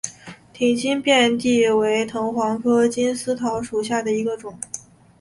[0.51, 4.57] 挺茎遍地金为藤黄科金丝桃属下的一个种。